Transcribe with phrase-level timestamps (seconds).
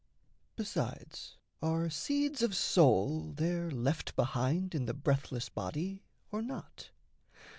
[0.55, 6.89] Besides are seeds of soul there left behind In the breathless body, or not?